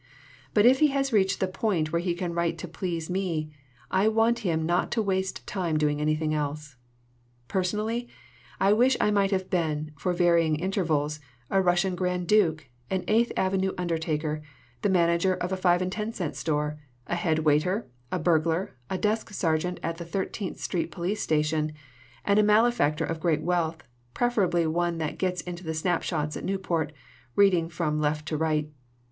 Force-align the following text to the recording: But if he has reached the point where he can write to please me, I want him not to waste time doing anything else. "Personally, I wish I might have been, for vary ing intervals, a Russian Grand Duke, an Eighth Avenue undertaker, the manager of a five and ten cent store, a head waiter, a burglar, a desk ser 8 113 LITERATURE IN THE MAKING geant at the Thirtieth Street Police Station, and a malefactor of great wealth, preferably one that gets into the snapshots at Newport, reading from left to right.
But 0.55 0.65
if 0.65 0.79
he 0.79 0.87
has 0.87 1.13
reached 1.13 1.39
the 1.39 1.47
point 1.47 1.93
where 1.93 2.01
he 2.01 2.15
can 2.15 2.33
write 2.33 2.57
to 2.57 2.67
please 2.67 3.07
me, 3.07 3.51
I 3.91 4.07
want 4.07 4.39
him 4.39 4.65
not 4.65 4.89
to 4.93 5.01
waste 5.03 5.45
time 5.45 5.77
doing 5.77 6.01
anything 6.01 6.33
else. 6.33 6.75
"Personally, 7.47 8.07
I 8.59 8.73
wish 8.73 8.97
I 8.99 9.11
might 9.11 9.29
have 9.29 9.51
been, 9.51 9.91
for 9.95 10.11
vary 10.11 10.43
ing 10.43 10.55
intervals, 10.55 11.19
a 11.51 11.61
Russian 11.61 11.93
Grand 11.93 12.27
Duke, 12.27 12.67
an 12.89 13.03
Eighth 13.07 13.31
Avenue 13.37 13.73
undertaker, 13.77 14.41
the 14.81 14.89
manager 14.89 15.35
of 15.35 15.51
a 15.51 15.55
five 15.55 15.83
and 15.83 15.91
ten 15.91 16.11
cent 16.13 16.35
store, 16.35 16.79
a 17.05 17.13
head 17.13 17.37
waiter, 17.45 17.85
a 18.11 18.17
burglar, 18.17 18.75
a 18.89 18.97
desk 18.97 19.29
ser 19.29 19.53
8 19.53 19.63
113 19.65 19.65
LITERATURE 19.67 19.67
IN 19.67 19.75
THE 19.75 19.75
MAKING 19.75 19.75
geant 19.75 19.89
at 19.91 19.97
the 19.97 20.05
Thirtieth 20.05 20.59
Street 20.59 20.91
Police 20.91 21.21
Station, 21.21 21.73
and 22.25 22.39
a 22.39 22.41
malefactor 22.41 23.05
of 23.05 23.19
great 23.19 23.43
wealth, 23.43 23.83
preferably 24.15 24.65
one 24.65 24.97
that 24.97 25.19
gets 25.19 25.41
into 25.41 25.63
the 25.63 25.75
snapshots 25.75 26.35
at 26.35 26.43
Newport, 26.43 26.91
reading 27.35 27.69
from 27.69 28.01
left 28.01 28.27
to 28.29 28.35
right. 28.37 28.67